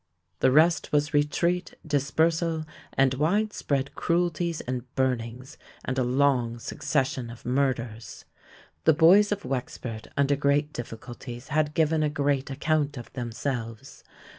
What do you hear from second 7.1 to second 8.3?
of murders.